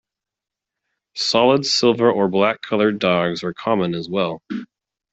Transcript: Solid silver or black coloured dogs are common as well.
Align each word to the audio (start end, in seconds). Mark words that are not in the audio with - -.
Solid 1.13 1.63
silver 1.63 2.11
or 2.11 2.27
black 2.27 2.63
coloured 2.63 2.97
dogs 2.97 3.43
are 3.43 3.53
common 3.53 3.93
as 3.93 4.09
well. 4.09 4.41